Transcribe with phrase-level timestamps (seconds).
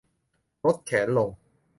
[0.63, 1.29] ลดแขนลง